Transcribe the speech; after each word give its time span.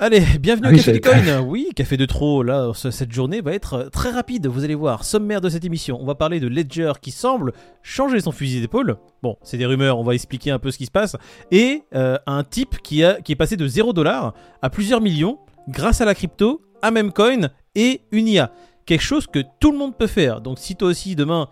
Allez, 0.00 0.24
bienvenue 0.40 0.66
Ah 0.66 0.72
au 0.72 0.76
Café 0.76 0.92
du 0.92 1.00
j'avais 1.04 1.22
Coin. 1.24 1.40
Oui, 1.42 1.68
Café 1.76 1.96
de 1.96 2.04
trop. 2.04 2.42
Là, 2.42 2.72
ce- 2.74 2.90
cette 2.90 3.12
journée 3.12 3.40
va 3.40 3.52
être 3.52 3.74
euh, 3.74 3.88
très 3.90 4.10
rapide. 4.10 4.48
Vous 4.48 4.64
allez 4.64 4.74
voir. 4.74 5.04
Sommaire 5.04 5.40
de 5.40 5.48
cette 5.48 5.64
émission. 5.64 5.98
On 6.00 6.04
va 6.04 6.16
parler 6.16 6.40
de 6.40 6.48
Ledger 6.48 6.94
qui 7.00 7.12
semble 7.12 7.52
changer 7.84 8.18
son 8.20 8.32
fusil 8.32 8.60
d'épaule. 8.60 8.96
Bon, 9.22 9.36
c'est 9.44 9.56
des 9.56 9.66
rumeurs. 9.66 10.00
On 10.00 10.02
va 10.02 10.14
expliquer 10.14 10.50
un 10.50 10.58
peu 10.58 10.72
ce 10.72 10.78
qui 10.78 10.86
se 10.86 10.90
passe. 10.90 11.14
Et 11.52 11.84
euh, 11.94 12.18
un 12.26 12.42
type 12.42 12.78
qui, 12.82 13.04
a, 13.04 13.20
qui 13.20 13.30
est 13.30 13.36
passé 13.36 13.56
de 13.56 13.68
0 13.68 13.92
dollar 13.92 14.34
à 14.62 14.68
plusieurs 14.68 15.00
millions 15.00 15.38
grâce 15.68 16.00
à 16.00 16.04
la 16.04 16.16
crypto, 16.16 16.60
à 16.82 16.90
Memcoin 16.90 17.50
et 17.76 18.00
une 18.10 18.26
IA. 18.26 18.50
Quelque 18.86 19.00
chose 19.04 19.28
que 19.28 19.44
tout 19.60 19.70
le 19.70 19.78
monde 19.78 19.96
peut 19.96 20.08
faire. 20.08 20.40
Donc, 20.40 20.58
si 20.58 20.74
toi 20.74 20.88
aussi 20.88 21.14
demain, 21.14 21.48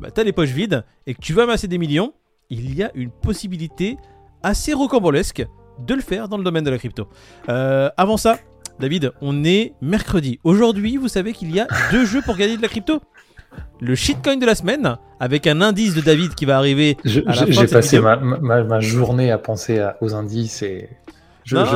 bah, 0.00 0.10
t'as 0.12 0.24
les 0.24 0.32
poches 0.32 0.50
vides 0.50 0.84
et 1.06 1.14
que 1.14 1.20
tu 1.20 1.32
veux 1.34 1.42
amasser 1.44 1.68
des 1.68 1.78
millions, 1.78 2.12
il 2.50 2.74
y 2.74 2.82
a 2.82 2.90
une 2.96 3.10
possibilité 3.12 3.96
assez 4.42 4.72
rocambolesque 4.74 5.46
de 5.78 5.94
le 5.94 6.00
faire 6.00 6.28
dans 6.28 6.38
le 6.38 6.44
domaine 6.44 6.64
de 6.64 6.70
la 6.70 6.78
crypto. 6.78 7.08
Euh, 7.48 7.90
avant 7.96 8.16
ça, 8.16 8.38
David, 8.80 9.12
on 9.20 9.44
est 9.44 9.72
mercredi. 9.80 10.38
Aujourd'hui, 10.44 10.96
vous 10.96 11.08
savez 11.08 11.32
qu'il 11.32 11.54
y 11.54 11.60
a 11.60 11.66
deux 11.92 12.04
jeux 12.04 12.22
pour 12.22 12.36
gagner 12.36 12.56
de 12.56 12.62
la 12.62 12.68
crypto. 12.68 13.00
Le 13.80 13.94
shitcoin 13.94 14.36
de 14.36 14.44
la 14.46 14.54
semaine, 14.54 14.96
avec 15.18 15.46
un 15.46 15.60
indice 15.62 15.94
de 15.94 16.00
David 16.02 16.34
qui 16.34 16.44
va 16.44 16.58
arriver. 16.58 16.96
J'ai 17.04 17.22
passé 17.66 18.00
ma, 18.00 18.16
ma, 18.16 18.64
ma 18.64 18.80
journée 18.80 19.30
à 19.30 19.38
penser 19.38 19.78
à- 19.78 19.96
aux 20.02 20.14
indices 20.14 20.62
et 20.62 20.90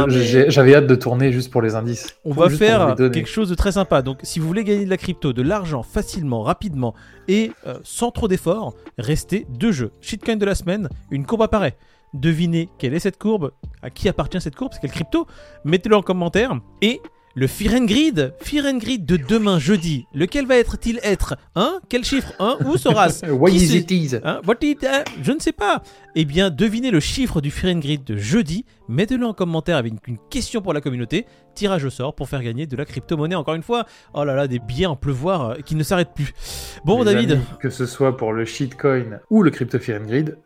mais- 0.08 0.50
j'avais 0.50 0.74
hâte 0.74 0.86
de 0.88 0.94
tourner 0.94 1.32
juste 1.32 1.50
pour 1.50 1.62
les 1.62 1.76
indices. 1.76 2.16
On 2.24 2.32
va 2.32 2.48
faire 2.58 2.80
quelque 3.12 3.28
chose 3.28 3.48
de 3.48 3.54
très 3.54 3.72
sympa. 3.72 4.02
Donc, 4.02 4.18
si 4.24 4.38
vous 4.40 4.46
voulez 4.46 4.64
gagner 4.64 4.84
de 4.84 4.90
la 4.90 4.96
crypto, 4.98 5.32
de 5.32 5.42
l'argent 5.42 5.82
facilement, 5.82 6.42
rapidement 6.42 6.94
et 7.28 7.52
euh, 7.66 7.74
sans 7.82 8.10
trop 8.10 8.28
d'efforts, 8.28 8.74
restez 8.98 9.46
deux 9.48 9.72
jeux. 9.72 9.92
Shitcoin 10.00 10.36
de 10.36 10.44
la 10.44 10.54
semaine, 10.56 10.88
une 11.10 11.24
courbe 11.24 11.42
apparaît. 11.42 11.76
Devinez 12.14 12.68
quelle 12.78 12.94
est 12.94 12.98
cette 13.00 13.18
courbe, 13.18 13.52
à 13.82 13.90
qui 13.90 14.08
appartient 14.08 14.40
cette 14.40 14.56
courbe, 14.56 14.72
c'est 14.74 14.80
quelle 14.80 14.90
crypto 14.90 15.26
Mettez-le 15.64 15.96
en 15.96 16.02
commentaire. 16.02 16.58
Et 16.82 17.00
le 17.36 17.46
Fear 17.46 17.74
and 17.74 17.86
Fear 18.40 18.64
de 18.98 19.16
demain 19.16 19.60
jeudi. 19.60 20.04
Lequel 20.12 20.46
va 20.46 20.56
être-il 20.56 20.98
être 21.04 21.36
Hein? 21.54 21.78
Quel 21.88 22.02
chiffre 22.04 22.32
Hein? 22.40 22.58
Où 22.66 22.76
sera-ce 22.76 23.24
What 23.30 23.50
Qui 23.50 23.56
is 23.58 23.76
it 23.76 23.90
is? 23.92 24.16
Hein? 24.24 24.40
What 24.44 24.56
it- 24.62 24.84
hein 24.84 25.04
Je 25.22 25.30
ne 25.30 25.38
sais 25.38 25.52
pas. 25.52 25.82
Eh 26.16 26.24
bien, 26.24 26.50
devinez 26.50 26.90
le 26.90 26.98
chiffre 26.98 27.40
du 27.40 27.52
Fear 27.52 27.76
and 27.76 27.78
Greed 27.78 28.02
de 28.02 28.16
jeudi. 28.16 28.64
Mettez-le 28.88 29.24
en 29.24 29.32
commentaire 29.32 29.76
avec 29.76 29.92
une 30.08 30.18
question 30.28 30.60
pour 30.60 30.72
la 30.72 30.80
communauté. 30.80 31.24
Tirage 31.54 31.84
au 31.84 31.90
sort 31.90 32.16
pour 32.16 32.28
faire 32.28 32.42
gagner 32.42 32.66
de 32.66 32.76
la 32.76 32.84
crypto-monnaie. 32.84 33.36
Encore 33.36 33.54
une 33.54 33.62
fois, 33.62 33.86
oh 34.12 34.24
là 34.24 34.34
là, 34.34 34.48
des 34.48 34.58
billets 34.58 34.86
en 34.86 34.96
pleuvoir 34.96 35.50
euh, 35.50 35.54
qui 35.64 35.76
ne 35.76 35.84
s'arrêtent 35.84 36.14
plus. 36.14 36.34
Bon, 36.84 36.98
Les 37.04 37.14
David. 37.14 37.30
amis, 37.32 37.42
que 37.60 37.70
ce 37.70 37.86
soit 37.86 38.16
pour 38.16 38.32
le 38.32 38.44
shitcoin 38.44 39.20
ou 39.30 39.44
le 39.44 39.52
crypto 39.52 39.78
fear 39.78 40.00
and 40.02 40.06
grid, 40.06 40.36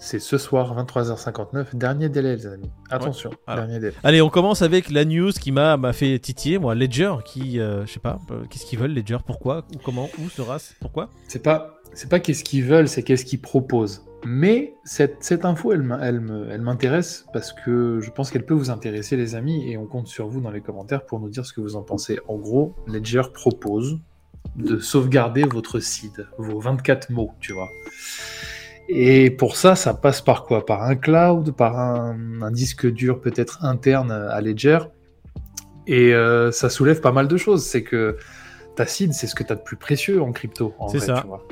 c'est 0.00 0.18
ce 0.18 0.38
soir 0.38 0.74
23h59, 0.82 1.76
dernier 1.76 2.08
délai 2.08 2.34
les 2.34 2.46
amis. 2.46 2.70
Attention, 2.88 3.30
voilà. 3.46 3.62
dernier 3.62 3.78
délai. 3.78 3.94
Allez, 4.02 4.22
on 4.22 4.30
commence 4.30 4.62
avec 4.62 4.90
la 4.90 5.04
news 5.04 5.30
qui 5.30 5.52
m'a 5.52 5.92
fait 5.92 6.18
titiller, 6.18 6.58
moi, 6.58 6.74
Ledger, 6.74 7.16
qui, 7.24 7.60
euh, 7.60 7.86
je 7.86 7.92
sais 7.92 8.00
pas, 8.00 8.18
euh, 8.30 8.44
qu'est-ce 8.48 8.64
qu'ils 8.64 8.78
veulent, 8.78 8.94
Ledger, 8.94 9.18
pourquoi, 9.24 9.66
ou 9.74 9.78
comment, 9.78 10.08
où 10.18 10.28
sera-ce, 10.30 10.72
pourquoi? 10.80 11.10
C'est 11.28 11.42
pas, 11.42 11.80
c'est 11.92 12.08
pas 12.08 12.18
qu'est-ce 12.18 12.42
qu'ils 12.42 12.64
veulent, 12.64 12.88
c'est 12.88 13.02
qu'est-ce 13.02 13.26
qu'ils 13.26 13.40
proposent. 13.40 14.06
Mais 14.24 14.74
cette, 14.84 15.22
cette 15.22 15.44
info, 15.44 15.72
elle, 15.72 15.86
elle 16.02 16.60
m'intéresse 16.60 17.26
parce 17.32 17.52
que 17.52 18.00
je 18.00 18.10
pense 18.10 18.30
qu'elle 18.30 18.44
peut 18.44 18.54
vous 18.54 18.70
intéresser, 18.70 19.16
les 19.16 19.34
amis, 19.34 19.70
et 19.70 19.76
on 19.76 19.86
compte 19.86 20.08
sur 20.08 20.28
vous 20.28 20.40
dans 20.40 20.50
les 20.50 20.60
commentaires 20.62 21.04
pour 21.04 21.20
nous 21.20 21.28
dire 21.28 21.44
ce 21.44 21.52
que 21.52 21.60
vous 21.60 21.76
en 21.76 21.82
pensez. 21.82 22.18
En 22.26 22.36
gros, 22.36 22.74
Ledger 22.86 23.22
propose 23.32 23.98
de 24.56 24.78
sauvegarder 24.78 25.42
votre 25.42 25.78
seed, 25.78 26.26
vos 26.38 26.58
24 26.58 27.10
mots, 27.10 27.32
tu 27.40 27.52
vois. 27.52 27.68
Et 28.92 29.30
pour 29.30 29.56
ça, 29.56 29.76
ça 29.76 29.94
passe 29.94 30.20
par 30.20 30.44
quoi? 30.44 30.66
Par 30.66 30.82
un 30.82 30.96
cloud, 30.96 31.52
par 31.52 31.78
un, 31.78 32.16
un 32.42 32.50
disque 32.50 32.90
dur 32.90 33.20
peut-être 33.20 33.64
interne 33.64 34.10
à 34.10 34.40
Ledger. 34.40 34.78
Et 35.86 36.12
euh, 36.14 36.50
ça 36.50 36.68
soulève 36.70 37.00
pas 37.00 37.12
mal 37.12 37.28
de 37.28 37.36
choses. 37.36 37.64
C'est 37.64 37.82
que 37.84 38.16
ta 38.76 38.86
seed, 38.86 39.12
c'est 39.12 39.26
ce 39.28 39.34
que 39.34 39.44
tu 39.44 39.52
as 39.52 39.56
de 39.56 39.60
plus 39.62 39.76
précieux 39.76 40.20
en 40.22 40.32
crypto. 40.32 40.74
C'est 40.90 40.98
ça. 41.00 41.20
tu 41.20 41.26
vois. 41.28 41.46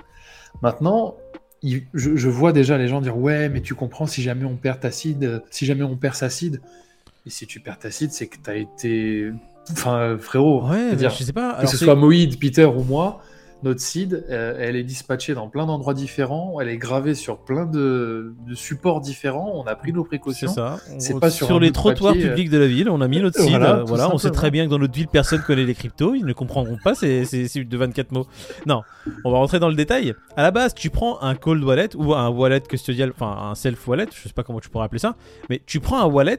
Maintenant, 0.63 1.17
il- 1.63 1.85
je, 1.95 2.17
je 2.17 2.29
vois 2.29 2.53
déjà 2.53 2.77
les 2.77 2.89
gens 2.89 3.01
dire 3.01 3.17
Ouais, 3.17 3.49
mais 3.49 3.61
tu 3.61 3.75
comprends, 3.75 4.07
si 4.07 4.23
jamais 4.23 4.45
on 4.45 4.57
perd 4.57 4.81
ta 4.81 4.91
seed, 4.91 5.23
euh, 5.25 5.39
si 5.51 5.65
jamais 5.65 5.85
on 5.85 5.97
perd 5.97 6.15
sa 6.15 6.31
seed, 6.31 6.61
et 7.27 7.31
si 7.31 7.47
tu 7.47 7.61
perds 7.61 7.79
ta 7.79 7.91
seed, 7.93 8.11
c'est 8.13 8.27
que 8.27 8.37
tu 8.43 8.51
as 8.51 8.57
été. 8.57 9.31
Enfin, 9.71 10.17
frérot, 10.19 10.67
Ouais, 10.69 10.97
dire 10.97 11.11
je 11.11 11.23
sais 11.23 11.33
pas. 11.33 11.59
que 11.61 11.67
ce 11.69 11.77
soit 11.77 11.95
Moïd, 11.95 12.39
Peter 12.41 12.65
ou 12.65 12.83
moi, 12.83 13.21
notre 13.63 13.81
seed, 13.81 14.25
euh, 14.31 14.57
elle 14.59 14.77
est 14.77 14.85
dispatchée 14.85 15.35
dans 15.35 15.49
plein 15.49 15.67
d'endroits 15.67 15.95
différents, 15.95 16.61
elle 16.61 16.69
est 16.69 16.77
gravée 16.77 17.15
sur 17.15 17.39
plein 17.39 17.67
de, 17.67 18.35
de 18.47 18.55
supports 18.55 19.01
différents, 19.01 19.51
on 19.55 19.65
a 19.65 19.75
pris 19.75 19.93
nos 19.93 20.03
C'est 20.03 20.09
précautions. 20.09 20.49
ça. 20.53 20.79
C'est 20.99 21.19
pas 21.19 21.31
sur 21.31 21.57
un 21.57 21.61
les 21.61 21.73
trottoirs 21.73 22.13
papier, 22.13 22.27
euh, 22.27 22.29
publics 22.31 22.51
de 22.51 22.59
la 22.59 22.67
ville, 22.67 22.89
on 22.89 23.01
a 23.01 23.09
mis 23.09 23.21
notre 23.21 23.41
seed. 23.41 23.51
Voilà, 23.51 23.79
euh, 23.79 23.85
Voilà, 23.85 24.15
on 24.15 24.19
sait 24.19 24.31
très 24.31 24.51
bien 24.51 24.67
que 24.67 24.71
dans 24.71 24.79
notre 24.79 24.95
ville, 24.95 25.09
personne 25.09 25.41
connaît 25.43 25.65
les 25.65 25.75
cryptos. 25.75 26.15
Ils 26.15 26.25
ne 26.25 26.33
comprendront 26.33 26.79
pas 26.83 26.95
ces, 26.95 27.25
de 27.25 27.77
24 27.77 28.13
mots. 28.13 28.27
Non, 28.67 28.83
on 29.25 29.33
va 29.33 29.39
rentrer 29.39 29.59
dans 29.59 29.69
le 29.69 29.75
détail. 29.75 30.15
À 30.37 30.43
la 30.43 30.51
base, 30.51 30.75
tu 30.75 30.91
prends 30.91 31.21
un 31.21 31.35
cold 31.35 31.63
wallet 31.65 31.97
ou 31.97 32.15
un 32.15 32.29
wallet 32.29 32.61
custodial, 32.61 33.11
enfin 33.15 33.51
un 33.51 33.55
self 33.55 33.87
wallet, 33.89 34.07
je 34.15 34.29
sais 34.29 34.35
pas 34.35 34.45
comment 34.45 34.61
tu 34.61 34.69
pourrais 34.69 34.85
appeler 34.85 35.01
ça, 35.01 35.17
mais 35.51 35.61
tu 35.67 35.81
prends 35.81 36.01
un 36.01 36.07
wallet 36.07 36.39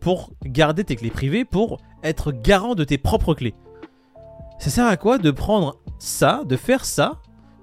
pour 0.00 0.32
garder 0.44 0.84
tes 0.84 0.96
clés 0.96 1.10
privées, 1.10 1.44
pour 1.44 1.78
être 2.02 2.32
garant 2.32 2.74
de 2.74 2.84
tes 2.84 2.98
propres 2.98 3.34
clés. 3.34 3.54
Ça 4.58 4.70
sert 4.70 4.86
à 4.86 4.96
quoi 4.96 5.18
de 5.18 5.30
prendre 5.32 5.76
ça, 6.02 6.42
de 6.44 6.56
faire 6.56 6.84
ça, 6.84 7.20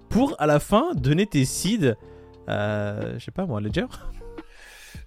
pour 0.07 0.35
à 0.39 0.47
la 0.47 0.59
fin 0.59 0.93
donner 0.95 1.25
tes 1.25 1.43
seeds, 1.43 1.93
euh, 2.47 3.15
je 3.17 3.25
sais 3.25 3.31
pas 3.31 3.45
moi, 3.45 3.59
Ledger 3.59 3.85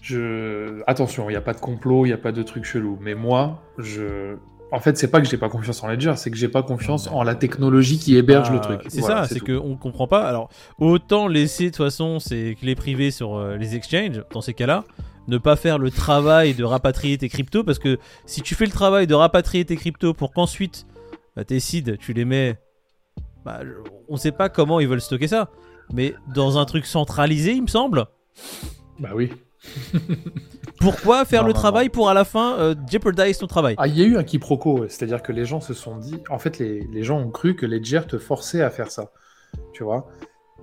Je... 0.03 0.82
Attention, 0.87 1.31
il 1.31 1.32
n'y 1.32 1.37
a 1.37 1.41
pas 1.41 1.54
de 1.54 1.60
complot, 1.60 2.04
il 2.04 2.10
n'y 2.10 2.15
a 2.15 2.19
pas 2.19 2.32
de 2.32 2.43
truc 2.43 2.65
chelou. 2.65 2.98
Mais 3.00 3.15
moi, 3.15 3.62
je. 3.78 4.37
En 4.70 4.81
fait, 4.81 4.98
c'est 4.98 5.09
pas 5.09 5.20
que 5.20 5.26
j'ai 5.26 5.38
pas 5.38 5.48
confiance 5.48 5.82
en 5.82 5.88
Ledger, 5.88 6.12
c'est 6.16 6.31
que 6.31 6.37
j'ai 6.37 6.48
pas 6.48 6.62
confiance 6.62 7.09
en 7.09 7.22
la 7.22 7.34
technologie 7.34 7.98
qui 7.98 8.16
héberge 8.16 8.48
Ah, 8.50 8.54
le 8.54 8.60
truc. 8.60 8.81
C'est 8.88 9.00
Voilà, 9.00 9.26
ça, 9.26 9.34
c'est 9.34 9.41
qu'on 9.41 9.76
comprend 9.76 10.06
pas. 10.06 10.28
Alors, 10.28 10.50
autant 10.78 11.26
laisser 11.26 11.64
de 11.64 11.69
toute 11.70 11.84
façon 11.84 12.20
ces 12.20 12.54
clés 12.60 12.75
privées 12.75 13.10
sur 13.10 13.37
euh, 13.37 13.56
les 13.56 13.75
exchanges, 13.76 14.22
dans 14.31 14.43
ces 14.43 14.53
cas-là, 14.53 14.84
ne 15.26 15.38
pas 15.38 15.56
faire 15.56 15.78
le 15.78 15.91
travail 15.91 16.53
de 16.53 16.64
rapatrier 16.64 17.16
tes 17.16 17.31
cryptos, 17.31 17.64
parce 17.64 17.78
que 17.78 17.99
si 18.26 18.43
tu 18.43 18.54
fais 18.54 18.66
le 18.66 18.72
travail 18.72 19.06
de 19.06 19.14
rapatrier 19.14 19.64
tes 19.64 19.76
cryptos 19.76 20.12
pour 20.12 20.32
qu'ensuite 20.32 20.87
bah, 21.34 21.44
tes 21.44 21.60
seeds, 21.60 21.97
tu 21.99 22.12
les 22.12 22.26
mets. 22.26 22.59
Bah, 23.44 23.60
on 24.08 24.16
sait 24.16 24.32
pas 24.32 24.48
comment 24.48 24.80
ils 24.80 24.88
veulent 24.88 25.00
stocker 25.00 25.28
ça, 25.28 25.50
mais 25.92 26.14
dans 26.34 26.58
un 26.58 26.64
truc 26.64 26.86
centralisé, 26.86 27.53
il 27.53 27.62
me 27.62 27.66
semble. 27.66 28.06
Bah 28.98 29.10
oui. 29.14 29.32
Pourquoi 30.80 31.25
faire 31.25 31.42
Non, 31.42 31.48
le 31.48 31.54
non, 31.54 31.60
travail 31.60 31.88
pour 31.88 32.08
à 32.08 32.14
la 32.14 32.25
fin 32.25 32.58
euh, 32.58 32.75
jeopardize 32.91 33.38
ton 33.38 33.47
travail? 33.47 33.75
Ah, 33.78 33.86
il 33.86 33.97
y 33.97 34.02
a 34.02 34.04
eu 34.04 34.16
un 34.16 34.25
quiproquo, 34.25 34.86
c'est-à-dire 34.88 35.22
que 35.22 35.32
les 35.32 35.44
gens 35.44 35.60
se 35.60 35.75
sont 35.75 35.97
dit, 35.97 36.19
en 36.28 36.38
fait, 36.38 36.58
les, 36.58 36.81
les 36.92 37.02
gens 37.02 37.20
ont 37.20 37.31
cru 37.31 37.54
que 37.54 37.66
Ledger 37.66 38.02
te 38.08 38.19
forçait 38.19 38.62
à 38.62 38.70
faire 38.70 38.91
ça, 38.91 39.12
tu 39.72 39.84
vois? 39.84 40.08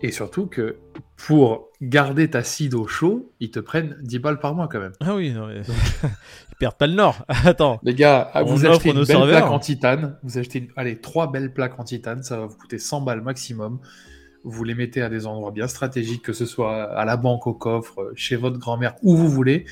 Et 0.01 0.11
surtout 0.11 0.47
que 0.47 0.77
pour 1.25 1.67
garder 1.81 2.29
ta 2.29 2.43
seed 2.43 2.73
au 2.73 2.87
chaud, 2.87 3.31
ils 3.39 3.51
te 3.51 3.59
prennent 3.59 3.97
10 4.01 4.19
balles 4.19 4.39
par 4.39 4.55
mois 4.55 4.67
quand 4.69 4.79
même. 4.79 4.93
Ah 5.01 5.15
oui, 5.15 5.31
non, 5.31 5.47
mais... 5.47 5.61
ils 6.51 6.55
perdent 6.57 6.77
pas 6.77 6.87
le 6.87 6.93
nord. 6.93 7.25
Attends. 7.27 7.79
Les 7.83 7.93
gars, 7.93 8.31
On 8.35 8.43
vous 8.45 8.65
achetez 8.65 8.89
nos 8.93 9.01
une 9.01 9.07
belle 9.07 9.17
serveurs. 9.17 9.37
plaque 9.41 9.51
en 9.51 9.59
titane, 9.59 10.17
vous 10.23 10.37
achetez, 10.37 10.59
une- 10.59 10.67
allez, 10.77 10.99
trois 10.99 11.29
belles 11.31 11.53
plaques 11.53 11.77
en 11.79 11.83
titane, 11.83 12.23
ça 12.23 12.37
va 12.37 12.45
vous 12.45 12.55
coûter 12.57 12.79
100 12.79 13.01
balles 13.01 13.21
maximum. 13.21 13.79
Vous 14.45 14.63
les 14.63 14.75
mettez 14.75 15.01
à 15.01 15.09
des 15.09 15.27
endroits 15.27 15.51
bien 15.51 15.67
stratégiques, 15.67 16.21
que 16.21 16.31
ce 16.33 16.45
soit 16.45 16.83
à 16.83 17.03
la 17.03 17.17
banque, 17.17 17.45
au 17.47 17.53
coffre, 17.53 18.11
chez 18.15 18.37
votre 18.37 18.57
grand-mère, 18.57 18.95
où 19.03 19.17
vous 19.17 19.27
voulez. 19.29 19.65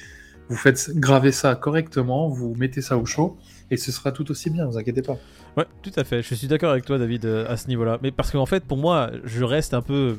Vous 0.49 0.57
faites 0.57 0.91
graver 0.95 1.31
ça 1.31 1.55
correctement, 1.55 2.27
vous 2.29 2.53
mettez 2.55 2.81
ça 2.81 2.97
au 2.97 3.05
chaud, 3.05 3.37
et 3.71 3.75
ce 3.77 3.91
sera 3.91 4.11
tout 4.13 4.29
aussi 4.31 4.49
bien, 4.49 4.65
vous 4.65 4.77
inquiétez 4.77 5.01
pas. 5.01 5.17
Ouais, 5.57 5.65
tout 5.81 5.91
à 5.95 6.03
fait. 6.03 6.21
Je 6.21 6.35
suis 6.35 6.47
d'accord 6.47 6.71
avec 6.71 6.85
toi, 6.85 6.97
David, 6.97 7.25
euh, 7.25 7.45
à 7.49 7.57
ce 7.57 7.67
niveau-là. 7.67 7.99
Mais 8.01 8.11
parce 8.11 8.31
qu'en 8.31 8.45
fait, 8.45 8.63
pour 8.65 8.77
moi, 8.77 9.11
je 9.23 9.43
reste 9.43 9.73
un 9.73 9.81
peu 9.81 10.17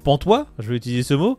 pantois, 0.00 0.46
je 0.58 0.68
vais 0.70 0.76
utiliser 0.76 1.02
ce 1.02 1.14
mot. 1.14 1.38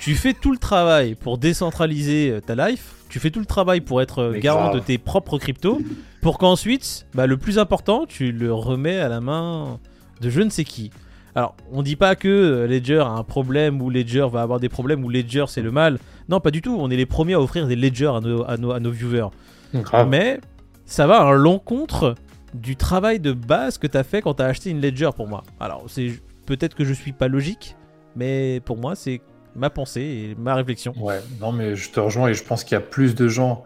tu 0.00 0.14
fais 0.14 0.32
tout 0.34 0.52
le 0.52 0.58
travail 0.58 1.14
pour 1.14 1.38
décentraliser 1.38 2.30
euh, 2.30 2.40
ta 2.40 2.54
life. 2.54 2.94
Tu 3.08 3.18
fais 3.18 3.30
tout 3.30 3.40
le 3.40 3.46
travail 3.46 3.80
pour 3.80 4.00
être 4.02 4.20
euh, 4.20 4.30
Mais 4.32 4.40
garant 4.40 4.70
grave. 4.70 4.74
de 4.74 4.80
tes 4.80 4.98
propres 4.98 5.38
cryptos. 5.38 5.80
Pour 6.22 6.38
qu'ensuite, 6.38 7.06
bah, 7.14 7.26
le 7.26 7.36
plus 7.36 7.58
important, 7.58 8.06
tu 8.06 8.30
le 8.32 8.52
remets 8.52 8.98
à 8.98 9.08
la 9.08 9.20
main 9.20 9.78
de 10.20 10.30
je 10.30 10.40
ne 10.42 10.50
sais 10.50 10.64
qui. 10.64 10.90
Alors, 11.34 11.54
on 11.72 11.82
dit 11.82 11.96
pas 11.96 12.16
que 12.16 12.28
euh, 12.28 12.66
Ledger 12.66 12.98
a 13.00 13.08
un 13.10 13.22
problème 13.22 13.80
ou 13.80 13.88
Ledger 13.90 14.26
va 14.30 14.42
avoir 14.42 14.60
des 14.60 14.68
problèmes 14.68 15.04
ou 15.04 15.08
Ledger 15.08 15.44
c'est 15.48 15.62
le 15.62 15.70
mal. 15.70 15.98
Non, 16.28 16.40
pas 16.40 16.50
du 16.50 16.60
tout. 16.62 16.76
On 16.78 16.90
est 16.90 16.96
les 16.96 17.06
premiers 17.06 17.34
à 17.34 17.40
offrir 17.40 17.66
des 17.66 17.76
Ledger 17.76 18.10
à 18.14 18.20
nos, 18.20 18.44
à 18.48 18.56
nos, 18.56 18.72
à 18.72 18.80
nos 18.80 18.90
viewers. 18.90 19.28
Grave. 19.74 20.08
Mais 20.08 20.40
ça 20.86 21.06
va 21.06 21.20
à 21.20 21.32
l'encontre 21.32 22.14
du 22.52 22.74
travail 22.76 23.20
de 23.20 23.32
base 23.32 23.78
que 23.78 23.86
tu 23.86 23.96
as 23.96 24.02
fait 24.02 24.22
quand 24.22 24.34
tu 24.34 24.42
as 24.42 24.46
acheté 24.46 24.70
une 24.70 24.80
Ledger 24.80 25.10
pour 25.16 25.28
moi. 25.28 25.42
Alors, 25.60 25.84
c'est 25.86 26.20
peut-être 26.46 26.74
que 26.74 26.84
je 26.84 26.92
suis 26.92 27.12
pas 27.12 27.28
logique, 27.28 27.76
mais 28.16 28.60
pour 28.64 28.76
moi, 28.76 28.94
c'est 28.94 29.20
ma 29.56 29.70
pensée 29.70 30.00
et 30.00 30.34
ma 30.38 30.54
réflexion. 30.54 30.94
Ouais, 30.98 31.20
non, 31.40 31.52
mais 31.52 31.74
je 31.76 31.90
te 31.90 31.98
rejoins 32.00 32.28
et 32.28 32.34
je 32.34 32.44
pense 32.44 32.64
qu'il 32.64 32.74
y 32.74 32.78
a 32.78 32.80
plus 32.82 33.14
de 33.14 33.28
gens 33.28 33.64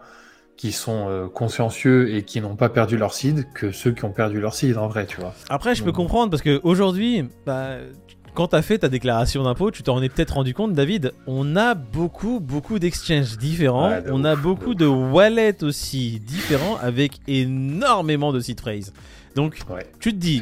qui 0.57 0.71
sont 0.71 1.09
euh, 1.09 1.27
consciencieux 1.27 2.15
et 2.15 2.23
qui 2.23 2.39
n'ont 2.41 2.55
pas 2.55 2.69
perdu 2.69 2.97
leur 2.97 3.13
seed 3.13 3.45
que 3.53 3.71
ceux 3.71 3.91
qui 3.91 4.05
ont 4.05 4.11
perdu 4.11 4.39
leur 4.39 4.53
seed 4.53 4.77
en 4.77 4.87
vrai, 4.87 5.05
tu 5.05 5.19
vois. 5.19 5.33
Après, 5.49 5.75
je 5.75 5.83
peux 5.83 5.91
comprendre 5.91 6.31
parce 6.31 6.41
que 6.41 6.61
aujourd'hui, 6.63 7.25
bah, 7.45 7.75
quand 8.33 8.47
tu 8.47 8.55
as 8.55 8.61
fait 8.61 8.79
ta 8.79 8.87
déclaration 8.89 9.43
d'impôt, 9.43 9.69
tu 9.69 9.83
t'en 9.83 10.01
es 10.01 10.07
peut-être 10.09 10.35
rendu 10.35 10.53
compte, 10.53 10.73
David, 10.73 11.13
on 11.27 11.55
a 11.57 11.73
beaucoup, 11.73 12.39
beaucoup 12.39 12.79
d'exchanges 12.79 13.37
différents. 13.37 13.89
Ouais, 13.89 14.01
de 14.01 14.11
on 14.11 14.21
ouf, 14.21 14.25
a 14.25 14.35
beaucoup 14.37 14.75
de 14.75 14.85
wallets 14.85 15.61
aussi 15.63 16.19
différents 16.21 16.77
avec 16.81 17.19
énormément 17.27 18.31
de 18.33 18.39
seed 18.39 18.59
phrase. 18.59 18.93
Donc, 19.35 19.59
Ouais, 19.69 19.85
tu 19.99 20.11
te 20.13 20.17
dis, 20.17 20.39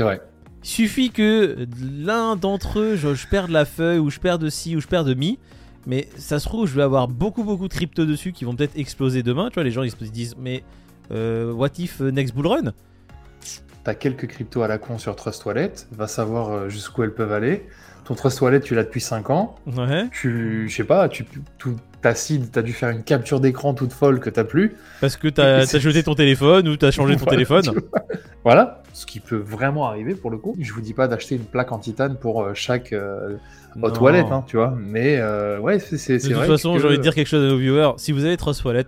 suffit 0.64 1.12
que 1.12 1.68
l'un 1.82 2.36
d'entre 2.36 2.80
eux, 2.80 2.96
je, 2.96 3.14
je 3.14 3.28
perde 3.28 3.52
la 3.52 3.66
feuille, 3.66 4.00
ou 4.00 4.10
je 4.10 4.20
perds 4.20 4.40
de 4.40 4.50
ci, 4.50 4.76
ou 4.76 4.82
je 4.82 4.88
perds 4.88 5.06
de 5.06 5.14
mi. 5.14 5.38
Mais 5.86 6.08
ça 6.18 6.40
se 6.40 6.46
trouve, 6.48 6.68
je 6.68 6.76
vais 6.76 6.84
avoir 6.84 7.08
beaucoup, 7.08 7.44
beaucoup 7.44 7.68
de 7.68 7.74
crypto 7.74 8.06
dessus 8.06 8.32
qui 8.32 8.46
vont 8.46 8.56
peut-être 8.56 8.78
exploser 8.78 9.22
demain. 9.22 9.50
Tu 9.50 9.56
vois, 9.56 9.64
les 9.64 9.72
gens 9.72 9.84
ils 9.84 9.92
se 9.92 10.04
disent, 10.06 10.36
mais 10.38 10.64
euh, 11.12 11.52
what 11.52 11.70
if 11.78 12.02
euh, 12.02 12.10
next 12.12 12.34
bull 12.34 12.48
run? 12.48 12.74
T'as 13.84 13.94
quelques 13.94 14.28
cryptos 14.28 14.62
à 14.62 14.68
la 14.70 14.78
con 14.78 14.98
sur 14.98 15.16
Trust 15.16 15.46
Wallet, 15.46 15.74
va 15.92 16.08
savoir 16.08 16.52
euh, 16.52 16.70
jusqu'où 16.70 17.04
elles 17.04 17.14
peuvent 17.14 17.34
aller. 17.34 17.68
Ton 18.06 18.16
Trust 18.16 18.40
Wallet, 18.40 18.62
tu 18.62 18.76
l'as 18.76 18.84
depuis 18.84 19.02
5 19.02 19.30
ans. 19.30 19.56
Ouais. 19.66 20.08
Tu, 20.12 20.70
je 20.70 20.76
sais 20.76 20.86
pas, 20.86 21.10
tu, 21.10 21.26
tout, 21.58 21.76
t'as 22.04 22.62
dû 22.62 22.74
faire 22.74 22.90
une 22.90 23.04
capture 23.04 23.40
d'écran 23.40 23.74
toute 23.74 23.94
folle 23.94 24.20
que 24.20 24.30
t'as 24.30 24.44
plus. 24.44 24.76
Parce 25.02 25.16
que 25.18 25.28
t'as 25.28 25.60
as 25.62 25.80
jeté 25.80 26.04
ton 26.04 26.16
téléphone 26.16 26.68
ou 26.68 26.76
t'as 26.78 26.92
changé 26.92 27.16
ton 27.16 27.24
Voilà, 27.26 27.32
téléphone. 27.32 27.82
Voilà, 28.44 28.84
ce 28.94 29.06
qui 29.06 29.20
peut 29.20 29.38
vraiment 29.38 29.88
arriver 29.88 30.16
pour 30.16 30.30
le 30.30 30.38
coup. 30.38 30.56
Je 30.60 30.74
vous 30.74 30.82
dis 30.82 30.94
pas 30.94 31.08
d'acheter 31.08 31.36
une 31.36 31.46
plaque 31.46 31.72
en 31.72 31.80
titane 31.80 32.18
pour 32.18 32.44
euh, 32.44 32.52
chaque 32.54 32.92
euh, 32.94 33.36
hot 33.82 33.98
wallet, 34.00 34.20
hein, 34.30 34.44
tu 34.46 34.58
vois. 34.58 34.76
Mais 34.78 35.18
euh, 35.18 35.60
ouais, 35.60 35.80
c'est 35.80 35.98
c'est- 35.98 36.18
De 36.18 36.22
toute 36.24 36.34
vrai. 36.34 36.48
façon, 36.48 36.74
que- 36.76 36.80
j'ai 36.82 36.88
envie 36.88 36.98
de 36.98 37.02
dire 37.02 37.16
quelque 37.16 37.28
chose 37.28 37.44
à 37.44 37.48
nos 37.48 37.58
viewers. 37.58 37.92
Si 37.98 38.12
vous 38.12 38.26
avez 38.26 38.36
Trust 38.38 38.64
Wallet 38.66 38.86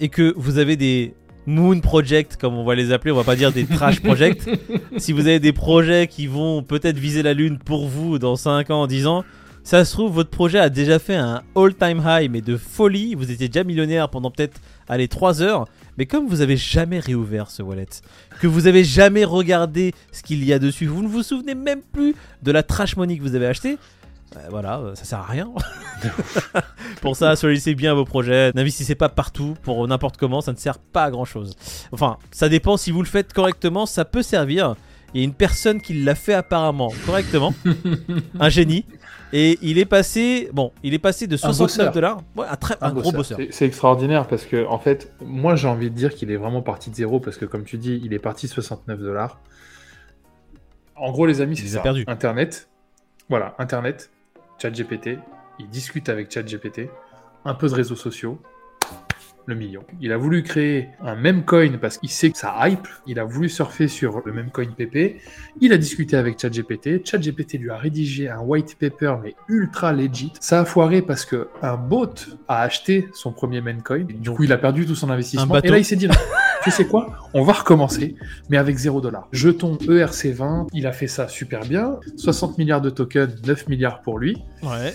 et 0.00 0.08
que 0.08 0.34
vous 0.36 0.58
avez 0.58 0.76
des 0.76 1.14
Moon 1.46 1.78
Project, 1.80 2.36
comme 2.40 2.54
on 2.54 2.64
va 2.64 2.74
les 2.74 2.92
appeler, 2.92 3.12
on 3.12 3.16
va 3.16 3.24
pas 3.24 3.36
dire 3.36 3.52
des 3.52 3.64
Trash 3.66 4.00
Project. 4.02 4.48
si 4.96 5.12
vous 5.12 5.20
avez 5.26 5.40
des 5.40 5.52
projets 5.52 6.06
qui 6.06 6.26
vont 6.26 6.62
peut-être 6.62 6.98
viser 6.98 7.22
la 7.22 7.34
lune 7.34 7.58
pour 7.58 7.86
vous 7.86 8.18
dans 8.18 8.36
5 8.36 8.70
ans, 8.70 8.86
10 8.86 9.06
ans, 9.06 9.24
ça 9.64 9.84
se 9.84 9.92
trouve, 9.92 10.12
votre 10.12 10.30
projet 10.30 10.58
a 10.58 10.68
déjà 10.68 10.98
fait 10.98 11.16
un 11.16 11.42
all-time 11.56 12.02
high, 12.06 12.30
mais 12.30 12.42
de 12.42 12.56
folie. 12.56 13.14
Vous 13.14 13.30
étiez 13.30 13.48
déjà 13.48 13.64
millionnaire 13.64 14.10
pendant 14.10 14.30
peut-être, 14.30 14.60
allez, 14.88 15.08
3 15.08 15.42
heures. 15.42 15.66
Mais 15.96 16.04
comme 16.04 16.28
vous 16.28 16.42
avez 16.42 16.56
jamais 16.56 16.98
réouvert 16.98 17.50
ce 17.50 17.62
wallet, 17.62 17.86
que 18.40 18.46
vous 18.46 18.66
avez 18.66 18.84
jamais 18.84 19.24
regardé 19.24 19.94
ce 20.12 20.22
qu'il 20.22 20.44
y 20.44 20.52
a 20.52 20.58
dessus, 20.58 20.86
vous 20.86 21.02
ne 21.02 21.08
vous 21.08 21.22
souvenez 21.22 21.54
même 21.54 21.80
plus 21.80 22.14
de 22.42 22.52
la 22.52 22.62
trash 22.62 22.96
money 22.96 23.16
que 23.16 23.22
vous 23.22 23.34
avez 23.34 23.46
acheté, 23.46 23.78
euh, 24.36 24.40
voilà, 24.50 24.78
euh, 24.78 24.94
ça 24.94 25.04
sert 25.04 25.18
à 25.20 25.26
rien. 25.26 25.50
pour 27.00 27.16
ça, 27.16 27.36
choisissez 27.36 27.74
bien 27.74 27.94
vos 27.94 28.04
projets. 28.04 28.52
N'investissez 28.54 28.94
pas 28.94 29.08
partout 29.08 29.56
pour 29.62 29.86
n'importe 29.86 30.16
comment, 30.16 30.40
ça 30.40 30.52
ne 30.52 30.56
sert 30.58 30.78
pas 30.78 31.04
à 31.04 31.10
grand 31.10 31.24
chose. 31.24 31.54
Enfin, 31.92 32.18
ça 32.32 32.48
dépend 32.48 32.76
si 32.76 32.90
vous 32.90 33.00
le 33.00 33.08
faites 33.08 33.32
correctement, 33.32 33.86
ça 33.86 34.04
peut 34.04 34.22
servir. 34.22 34.74
Il 35.14 35.20
y 35.20 35.20
a 35.22 35.24
une 35.24 35.34
personne 35.34 35.80
qui 35.80 35.94
l'a 35.94 36.16
fait 36.16 36.34
apparemment 36.34 36.92
correctement, 37.06 37.54
un 38.40 38.48
génie, 38.48 38.84
et 39.32 39.58
il 39.62 39.78
est 39.78 39.84
passé, 39.84 40.50
bon, 40.52 40.72
il 40.82 40.92
est 40.92 40.98
passé 40.98 41.26
de 41.26 41.36
69 41.36 41.58
bosseur. 41.58 41.92
dollars, 41.92 42.22
ouais, 42.36 42.46
un, 42.48 42.56
très, 42.56 42.76
un, 42.80 42.92
gros 42.92 43.12
bosseur. 43.12 43.38
C'est- 43.50 43.64
extraordinaire 43.64 44.26
parce 44.26 44.44
que, 44.44 44.66
en 44.66 44.78
fait, 44.78 45.12
moi 45.24 45.54
j'ai 45.54 45.68
envie 45.68 45.90
de 45.90 45.94
dire 45.94 46.14
qu'il 46.14 46.30
est 46.30 46.36
vraiment 46.36 46.62
parti 46.62 46.90
de 46.90 46.96
zéro 46.96 47.20
parce 47.20 47.36
que, 47.36 47.44
comme 47.44 47.64
tu 47.64 47.78
dis, 47.78 48.00
il 48.04 48.12
est 48.12 48.18
parti 48.18 48.46
de 48.46 48.52
69 48.52 48.98
dollars. 48.98 49.40
En 50.96 51.10
gros, 51.12 51.26
les 51.26 51.40
amis, 51.40 51.56
c'est 51.56 51.66
ça. 51.66 51.82
Internet, 52.06 52.68
voilà, 53.28 53.54
Internet, 53.58 54.10
ChatGPT, 54.60 55.18
il 55.58 55.68
discute 55.68 56.08
avec 56.08 56.30
ChatGPT, 56.32 56.90
un 57.44 57.54
peu 57.54 57.68
de 57.68 57.74
réseaux 57.74 57.96
sociaux, 57.96 58.40
le 59.46 59.54
million. 59.54 59.82
Il 60.00 60.12
a 60.12 60.16
voulu 60.16 60.42
créer 60.42 60.88
un 61.02 61.16
même 61.16 61.44
coin 61.44 61.78
parce 61.80 61.98
qu'il 61.98 62.10
sait 62.10 62.30
que 62.30 62.38
ça 62.38 62.56
hype. 62.62 62.86
Il 63.06 63.18
a 63.18 63.24
voulu 63.24 63.48
surfer 63.48 63.88
sur 63.88 64.22
le 64.24 64.32
même 64.32 64.50
coin 64.50 64.66
PP. 64.66 65.20
Il 65.60 65.72
a 65.72 65.76
discuté 65.76 66.16
avec 66.16 66.40
ChatGPT. 66.40 67.06
ChatGPT 67.06 67.58
lui 67.58 67.70
a 67.70 67.76
rédigé 67.76 68.28
un 68.28 68.40
white 68.40 68.76
paper 68.78 69.16
mais 69.22 69.34
ultra 69.48 69.92
legit. 69.92 70.32
Ça 70.40 70.60
a 70.60 70.64
foiré 70.64 71.02
parce 71.02 71.24
que 71.24 71.48
un 71.62 71.76
bot 71.76 72.14
a 72.48 72.62
acheté 72.62 73.08
son 73.12 73.32
premier 73.32 73.62
coin. 73.84 74.00
Du 74.00 74.30
coup, 74.30 74.44
il 74.44 74.52
a 74.52 74.58
perdu 74.58 74.86
tout 74.86 74.94
son 74.94 75.10
investissement. 75.10 75.60
Et 75.60 75.68
là, 75.68 75.78
il 75.78 75.84
s'est 75.84 75.96
dit 75.96 76.08
non. 76.08 76.14
Tu 76.62 76.70
sais 76.70 76.86
quoi? 76.86 77.18
On 77.34 77.42
va 77.42 77.52
recommencer, 77.52 78.16
mais 78.48 78.56
avec 78.56 78.76
0 78.78 79.02
dollar. 79.02 79.28
Jeton 79.32 79.76
E 79.86 80.02
ERC20, 80.02 80.68
il 80.72 80.86
a 80.86 80.92
fait 80.92 81.08
ça 81.08 81.28
super 81.28 81.60
bien. 81.60 81.98
60 82.16 82.56
milliards 82.56 82.80
de 82.80 82.88
tokens, 82.88 83.42
9 83.46 83.68
milliards 83.68 84.00
pour 84.00 84.18
lui. 84.18 84.42
Ouais. 84.62 84.94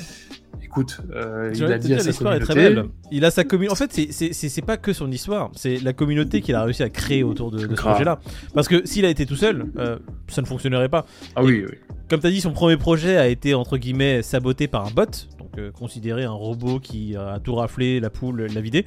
Écoute, 0.71 1.01
euh, 1.16 1.51
il 1.56 1.63
a 1.66 1.77
dit 1.80 1.94
à 1.95 2.00
sa 2.00 2.07
l'histoire 2.10 2.33
est 2.36 2.39
communauté. 2.39 2.62
très 2.62 2.75
belle. 2.75 2.86
Il 3.12 3.25
a 3.25 3.31
sa 3.31 3.44
communauté. 3.44 3.71
En 3.71 3.75
fait, 3.88 3.92
c'est- 4.12 4.62
pas 4.66 4.77
que 4.77 4.94
son 4.94 5.12
histoire, 5.12 5.50
c'est 5.56 5.77
la 5.83 5.94
communauté 5.94 6.42
qu'il 6.42 6.54
a 6.54 6.63
réussi 6.63 6.83
à 6.83 6.89
créer 6.89 7.24
autour 7.24 7.50
de, 7.50 7.57
de 7.66 7.75
ce 7.75 7.81
projet-là. 7.81 8.19
Parce 8.54 8.68
que 8.68 8.86
s'il 8.86 9.04
a 9.06 9.10
été 9.10 9.25
tout 9.25 9.36
seul, 9.36 9.66
euh, 9.77 9.98
ça 10.27 10.42
ne 10.42 10.48
fonctionnerait 10.48 10.89
pas. 10.89 11.06
Ah 11.36 11.44
oui, 11.44 11.66
oui. 11.68 11.75
Comme 12.10 12.19
tu 12.19 12.27
as 12.27 12.31
dit, 12.31 12.39
son 12.42 12.51
premier 12.51 12.77
projet 12.77 13.18
a 13.18 13.27
été 13.27 13.54
entre 13.56 13.77
guillemets 13.77 14.21
saboté 14.21 14.68
par 14.68 14.86
un 14.86 14.92
bot, 14.92 15.06
donc 15.39 15.57
euh, 15.57 15.71
considéré 15.71 16.24
un 16.24 16.31
robot 16.31 16.80
qui 16.80 17.16
a 17.16 17.39
tout 17.44 17.56
raflé, 17.56 18.00
la 18.00 18.10
poule, 18.12 18.45
l'a 18.54 18.62
vidé. 18.62 18.86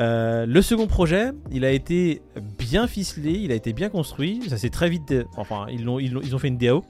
Euh, 0.00 0.44
le 0.44 0.60
second 0.60 0.86
projet, 0.86 1.30
il 1.50 1.64
a 1.64 1.70
été 1.70 2.20
bien 2.58 2.86
ficelé, 2.86 3.30
il 3.32 3.50
a 3.52 3.54
été 3.54 3.72
bien 3.72 3.88
construit, 3.88 4.42
ça 4.48 4.58
s'est 4.58 4.68
très 4.68 4.90
vite. 4.90 5.14
Enfin, 5.38 5.66
ils, 5.72 5.82
l'ont- 5.84 5.98
ils 5.98 6.34
ont 6.34 6.38
fait 6.38 6.48
une 6.48 6.58
DAO. 6.58 6.84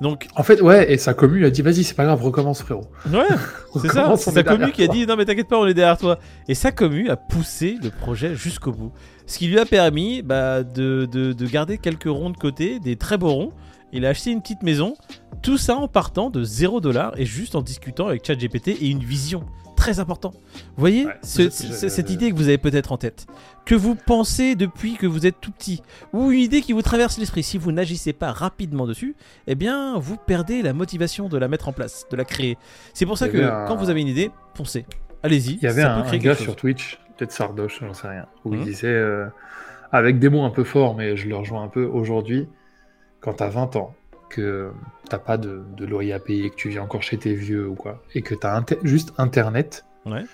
Donc, 0.00 0.28
En 0.36 0.42
fait, 0.42 0.60
ouais, 0.60 0.92
et 0.92 0.98
sa 0.98 1.14
commu 1.14 1.44
a 1.46 1.50
dit 1.50 1.62
vas-y, 1.62 1.82
c'est 1.84 1.94
pas 1.94 2.04
grave, 2.04 2.22
recommence, 2.22 2.60
frérot. 2.62 2.84
ouais, 3.10 3.20
c'est 3.80 3.88
ça, 3.88 4.14
c'est 4.16 4.30
sa 4.30 4.42
commu 4.42 4.70
qui 4.72 4.82
a 4.82 4.88
dit 4.88 5.06
non 5.06 5.16
mais 5.16 5.24
t'inquiète 5.24 5.48
pas, 5.48 5.58
on 5.58 5.66
est 5.66 5.74
derrière 5.74 5.96
toi. 5.96 6.18
Et 6.48 6.54
sa 6.54 6.70
commu 6.72 7.08
a 7.08 7.16
poussé 7.16 7.76
le 7.82 7.90
projet 7.90 8.34
jusqu'au 8.34 8.72
bout. 8.72 8.92
Ce 9.26 9.38
qui 9.38 9.46
lui 9.48 9.58
a 9.58 9.64
permis 9.64 10.22
bah, 10.22 10.62
de, 10.62 11.08
de- 11.10 11.32
de 11.32 11.46
garder 11.46 11.78
quelques 11.78 12.04
ronds 12.08 12.30
de 12.30 12.36
côté, 12.36 12.78
des 12.78 12.96
très 12.96 13.16
beaux 13.18 13.32
ronds. 13.32 13.52
Il 13.92 14.04
a 14.04 14.10
acheté 14.10 14.30
une 14.32 14.42
petite 14.42 14.62
maison, 14.62 14.94
tout 15.42 15.56
ça 15.56 15.76
en 15.76 15.88
partant 15.88 16.28
de 16.28 16.44
0$ 16.44 17.12
et 17.16 17.24
juste 17.24 17.54
en 17.54 17.62
discutant 17.62 18.08
avec 18.08 18.26
ChatGPT 18.26 18.68
et 18.68 18.88
une 18.90 18.98
vision. 19.02 19.44
Très 19.86 20.00
important. 20.00 20.30
Vous 20.32 20.40
voyez 20.78 21.06
Ouais, 21.06 21.12
ce- 21.22 21.42
je- 21.42 21.48
ce- 21.50 21.66
je- 21.82 21.88
cette 21.88 22.10
idée 22.10 22.32
que 22.32 22.36
vous 22.36 22.48
avez 22.48 22.58
peut-être 22.58 22.90
en 22.90 22.96
tête, 22.96 23.26
que 23.64 23.76
vous 23.76 23.94
pensez 23.94 24.56
depuis 24.56 24.94
que 24.96 25.06
vous 25.06 25.26
êtes 25.26 25.40
tout 25.40 25.52
petit, 25.52 25.80
ou 26.12 26.32
une 26.32 26.40
idée 26.40 26.60
qui 26.60 26.72
vous 26.72 26.82
traverse 26.82 27.18
l'esprit, 27.18 27.44
si 27.44 27.56
vous 27.56 27.70
n'agissez 27.70 28.12
pas 28.12 28.32
rapidement 28.32 28.84
dessus, 28.88 29.14
eh 29.46 29.54
bien 29.54 29.96
vous 29.98 30.16
perdez 30.16 30.62
la 30.62 30.72
motivation 30.72 31.28
de 31.28 31.38
la 31.38 31.46
mettre 31.46 31.68
en 31.68 31.72
place, 31.72 32.04
de 32.10 32.16
la 32.16 32.24
créer. 32.24 32.58
C'est 32.94 33.06
pour 33.06 33.16
ça 33.16 33.28
que 33.28 33.38
un- 33.38 33.64
quand 33.66 33.76
vous 33.76 33.88
avez 33.88 34.00
une 34.00 34.08
idée, 34.08 34.32
foncez. 34.54 34.86
Allez-y. 35.22 35.54
Il 35.54 35.62
y 35.62 35.66
avait 35.68 35.82
un, 35.84 36.02
gars 36.18 36.34
sur. 36.34 36.56
Twitch, 36.56 36.98
peut-être 37.16 37.30
Sardoche, 37.30 37.78
j'en 37.80 37.94
sais 37.94 38.08
rien, 38.08 38.26
où 38.44 38.52
Mhm. 38.54 38.58
il 38.58 38.64
disait, 38.64 38.88
euh, 38.88 39.26
avec 39.92 40.18
des 40.18 40.28
mots 40.28 40.42
un 40.44 40.50
peu 40.50 40.64
forts, 40.64 40.96
mais 40.96 41.16
je 41.16 41.28
le 41.28 41.36
rejoins 41.36 41.62
un 41.62 41.68
peu, 41.68 41.84
aujourd'hui, 41.84 42.48
quand 43.20 43.34
t'as 43.34 43.48
20 43.50 43.76
ans, 43.76 43.94
que 44.36 44.70
t'as 45.08 45.18
pas 45.18 45.36
de, 45.38 45.62
de 45.76 45.84
loyer 45.86 46.12
à 46.12 46.18
payer, 46.18 46.50
que 46.50 46.56
tu 46.56 46.68
vis 46.68 46.78
encore 46.78 47.02
chez 47.02 47.18
tes 47.18 47.34
vieux 47.34 47.68
ou 47.68 47.74
quoi, 47.74 48.02
et 48.14 48.22
que 48.22 48.34
t'as 48.34 48.56
inter- 48.56 48.78
juste 48.82 49.12
Internet, 49.18 49.84
Ouais. 50.04 50.24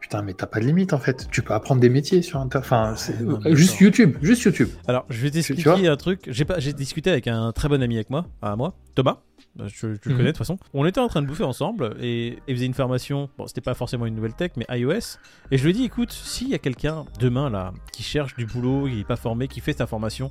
putain, 0.00 0.22
mais 0.22 0.34
t'as 0.34 0.46
pas 0.46 0.60
de 0.60 0.64
limite 0.66 0.92
en 0.92 0.98
fait. 0.98 1.28
Tu 1.30 1.42
peux 1.42 1.54
apprendre 1.54 1.80
des 1.80 1.88
métiers 1.88 2.22
sur 2.22 2.38
Internet. 2.40 2.66
Enfin, 2.66 2.94
non, 3.22 3.40
juste. 3.54 3.80
YouTube, 3.80 4.16
juste 4.22 4.42
YouTube. 4.42 4.68
Alors, 4.86 5.04
je 5.10 5.20
vais 5.20 5.30
t'expliquer 5.30 5.88
un 5.88 5.96
truc. 5.96 6.20
J'ai 6.28 6.44
pas, 6.44 6.58
j'ai 6.60 6.72
discuté 6.72 7.10
avec 7.10 7.26
un 7.26 7.52
très 7.52 7.68
bon 7.68 7.82
ami 7.82 7.96
avec 7.96 8.10
moi, 8.10 8.26
à 8.42 8.54
moi, 8.56 8.74
Thomas. 8.94 9.18
Euh, 9.60 9.68
Je, 9.68 9.86
le 9.86 9.92
Mhm. 9.94 9.98
connais 10.04 10.22
de 10.24 10.26
toute 10.28 10.36
façon. 10.38 10.58
On 10.74 10.84
était 10.86 11.00
en 11.00 11.08
train 11.08 11.22
de 11.22 11.26
bouffer 11.26 11.44
ensemble 11.44 11.96
et 12.00 12.38
il 12.46 12.54
faisait 12.54 12.66
une 12.66 12.74
formation. 12.74 13.30
Bon, 13.38 13.46
c'était 13.46 13.62
pas 13.62 13.72
forcément 13.74 14.04
une 14.06 14.14
nouvelle 14.14 14.34
tech, 14.34 14.50
mais 14.56 14.66
iOS. 14.70 15.18
Et 15.50 15.56
je 15.58 15.64
lui 15.64 15.70
ai 15.70 15.72
dit, 15.72 15.84
écoute, 15.84 16.12
s'il 16.12 16.48
y 16.48 16.54
a 16.54 16.58
quelqu'un 16.58 17.04
demain 17.18 17.48
là 17.50 17.72
qui 17.92 18.02
cherche 18.02 18.36
du 18.36 18.44
boulot, 18.46 18.86
qui 18.86 19.00
est 19.00 19.04
pas 19.04 19.16
formé, 19.16 19.48
qui 19.48 19.60
fait 19.60 19.72
sa 19.72 19.86
formation, 19.86 20.28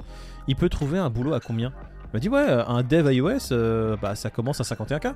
il 0.48 0.56
peut 0.56 0.70
trouver 0.70 1.00
un 1.00 1.10
boulot 1.10 1.34
à 1.34 1.40
combien? 1.40 1.74
M'a 2.15 2.19
dit, 2.19 2.29
ouais, 2.29 2.45
un 2.67 2.81
dev 2.84 3.13
iOS, 3.13 3.51
euh, 3.51 3.95
bah 4.01 4.15
ça 4.15 4.29
commence 4.29 4.60
à 4.62 4.63
51K. 4.63 5.13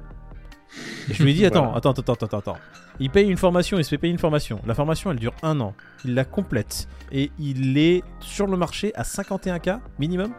Et 1.10 1.14
je 1.14 1.24
lui 1.24 1.32
ai 1.32 1.34
dit, 1.34 1.46
attends, 1.48 1.64
Voilà. 1.64 1.78
attends, 1.78 1.92
attends, 1.92 2.14
attends, 2.14 2.38
attends. 2.38 2.58
Il 3.00 3.10
paye 3.10 3.30
une 3.30 3.38
formation, 3.38 3.78
il 3.78 3.84
se 3.84 3.90
fait 3.90 3.98
payer 3.98 4.12
une 4.12 4.20
formation. 4.20 4.62
La 4.68 4.76
formation, 4.76 5.10
elle 5.12 5.18
dure 5.20 5.34
un 5.42 5.60
an. 5.62 5.74
Il 6.06 6.14
la 6.14 6.26
complète. 6.26 6.88
Et 7.12 7.32
il 7.40 7.78
est 7.78 8.04
sur 8.20 8.46
le 8.48 8.58
marché 8.58 8.94
à 8.96 9.04
51K 9.04 9.80
minimum. 10.00 10.34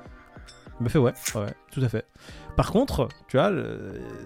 Il 0.80 0.84
me 0.84 0.88
fait 0.88 0.98
ouais, 0.98 1.12
ouais, 1.34 1.40
ouais, 1.42 1.54
tout 1.70 1.80
à 1.82 1.88
fait. 1.88 2.04
Par 2.56 2.72
contre, 2.72 3.08
tu 3.28 3.36
vois, 3.36 3.50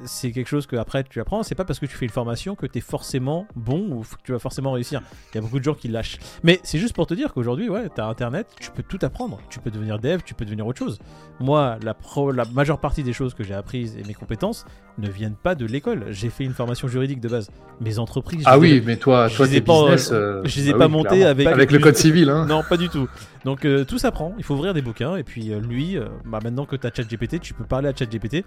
c'est 0.06 0.32
quelque 0.32 0.48
chose 0.48 0.66
que 0.66 0.76
après 0.76 1.04
tu 1.04 1.20
apprends. 1.20 1.42
C'est 1.42 1.54
pas 1.54 1.64
parce 1.64 1.78
que 1.78 1.86
tu 1.86 1.96
fais 1.96 2.04
une 2.06 2.10
formation 2.10 2.54
que 2.54 2.66
tu 2.66 2.78
es 2.78 2.80
forcément 2.80 3.46
bon 3.54 3.80
ou 3.90 4.00
que 4.02 4.22
tu 4.24 4.32
vas 4.32 4.38
forcément 4.38 4.72
réussir. 4.72 5.02
Il 5.32 5.36
y 5.36 5.38
a 5.38 5.40
beaucoup 5.42 5.58
de 5.58 5.64
gens 5.64 5.74
qui 5.74 5.88
lâchent. 5.88 6.18
Mais 6.42 6.58
c'est 6.64 6.78
juste 6.78 6.94
pour 6.94 7.06
te 7.06 7.14
dire 7.14 7.32
qu'aujourd'hui, 7.32 7.68
ouais, 7.68 7.88
t'as 7.94 8.06
internet, 8.06 8.46
tu 8.60 8.70
peux 8.70 8.82
tout 8.82 8.98
apprendre. 9.02 9.40
Tu 9.50 9.60
peux 9.60 9.70
devenir 9.70 9.98
dev, 9.98 10.20
tu 10.24 10.34
peux 10.34 10.44
devenir 10.44 10.66
autre 10.66 10.78
chose. 10.78 10.98
Moi, 11.40 11.76
la, 11.82 11.94
pro- 11.94 12.32
la 12.32 12.44
majeure 12.46 12.78
partie 12.80 13.02
des 13.02 13.12
choses 13.12 13.34
que 13.34 13.44
j'ai 13.44 13.54
apprises 13.54 13.96
et 13.98 14.04
mes 14.04 14.14
compétences 14.14 14.64
ne 14.98 15.08
viennent 15.08 15.36
pas 15.36 15.54
de 15.54 15.66
l'école. 15.66 16.06
J'ai 16.10 16.30
fait 16.30 16.44
une 16.44 16.54
formation 16.54 16.88
juridique 16.88 17.20
de 17.20 17.28
base. 17.28 17.50
Mes 17.80 17.98
entreprises. 17.98 18.44
Ah 18.46 18.58
oui, 18.58 18.82
mais 18.86 18.96
toi, 18.96 19.26
je 19.28 19.36
toi, 19.36 19.46
les 19.46 19.56
ai 19.56 19.60
pas, 19.60 19.80
business. 19.82 20.12
euh, 20.12 20.14
euh, 20.14 20.42
je 20.44 20.60
les 20.60 20.68
ai 20.68 20.72
bah 20.72 20.78
pas 20.78 20.86
oui, 20.86 21.02
clairement. 21.04 21.26
avec- 21.30 21.46
avec 21.48 21.70
le 21.72 21.78
code 21.80 21.96
civil, 21.96 22.30
hein. 22.30 22.46
Non, 22.46 22.62
pas 22.68 22.76
du 22.76 22.88
tout. 22.88 23.08
Donc 23.44 23.64
euh, 23.66 23.84
tout 23.84 23.98
s'apprend, 23.98 24.32
il 24.38 24.44
faut 24.44 24.54
ouvrir 24.54 24.72
des 24.72 24.80
bouquins 24.80 25.16
et 25.16 25.22
puis 25.24 25.52
euh, 25.52 25.60
lui, 25.60 25.98
euh, 25.98 26.06
bah, 26.24 26.38
maintenant 26.42 26.64
que 26.64 26.76
tu 26.76 26.86
as 26.86 26.90
ChatGPT, 26.94 27.33
ChatGPT, 27.34 27.40
tu 27.40 27.54
peux 27.54 27.64
parler 27.64 27.88
à 27.88 27.94
ChatGPT, 27.94 28.44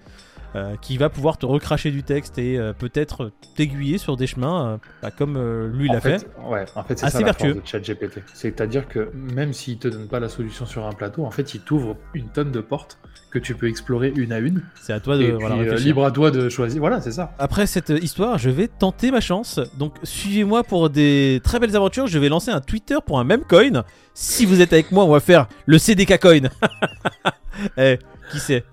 euh, 0.56 0.76
qui 0.82 0.98
va 0.98 1.10
pouvoir 1.10 1.38
te 1.38 1.46
recracher 1.46 1.92
du 1.92 2.04
texte 2.04 2.38
et 2.38 2.58
euh, 2.58 2.74
peut-être 2.74 3.32
t'aiguiller 3.56 3.98
sur 3.98 4.16
des 4.16 4.28
chemins, 4.28 4.68
euh, 4.68 4.78
bah, 5.02 5.12
comme 5.12 5.38
lui 5.74 5.90
l'a 5.90 6.00
fait. 6.00 6.26
Ouais, 6.48 6.66
en 6.76 6.84
fait, 6.84 6.98
c'est 6.98 7.06
Assez 7.06 7.18
ça 7.18 7.20
la 7.20 7.26
vertueux. 7.26 7.54
force 7.54 7.64
de 7.64 7.68
ChatGPT. 7.68 8.24
C'est-à-dire 8.34 8.88
que 8.88 9.12
même 9.14 9.54
s'il 9.54 9.78
te 9.78 9.88
donne 9.88 10.08
pas 10.08 10.20
la 10.20 10.30
solution 10.30 10.66
sur 10.66 10.86
un 10.86 10.94
plateau, 10.94 11.26
en 11.26 11.32
fait, 11.32 11.54
il 11.54 11.62
t'ouvre 11.62 11.98
une 12.14 12.30
tonne 12.30 12.52
de 12.52 12.62
portes 12.62 12.98
que 13.30 13.40
tu 13.40 13.56
peux 13.56 13.68
explorer 13.68 14.14
une 14.16 14.32
à 14.32 14.40
une. 14.40 14.64
C'est 14.76 14.94
à 14.94 15.00
toi 15.00 15.18
de 15.18 15.24
et 15.24 15.32
voilà, 15.32 15.58
puis, 15.58 15.84
libre 15.84 16.06
à 16.06 16.12
toi 16.12 16.32
de 16.32 16.48
choisir. 16.50 16.80
Voilà, 16.80 17.02
c'est 17.02 17.12
ça. 17.12 17.34
Après 17.40 17.68
cette 17.68 17.90
histoire, 17.90 18.38
je 18.38 18.50
vais 18.50 18.68
tenter 18.68 19.12
ma 19.12 19.20
chance. 19.20 19.60
Donc 19.78 19.96
suivez-moi 20.04 20.64
pour 20.64 20.90
des 20.90 21.42
très 21.44 21.60
belles 21.60 21.76
aventures. 21.76 22.08
Je 22.08 22.20
vais 22.20 22.30
lancer 22.30 22.52
un 22.52 22.62
Twitter 22.62 22.98
pour 23.06 23.20
un 23.20 23.24
même 23.26 23.44
coin. 23.44 23.84
Si 24.14 24.46
vous 24.46 24.62
êtes 24.62 24.72
avec 24.72 24.92
moi, 24.92 25.04
on 25.04 25.12
va 25.12 25.20
faire 25.20 25.48
le 25.66 25.78
CDK 25.78 26.20
coin. 26.20 26.50
eh, 27.78 28.00
qui 28.32 28.40
c'est 28.40 28.64